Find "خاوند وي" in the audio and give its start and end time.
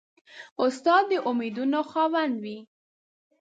1.91-2.57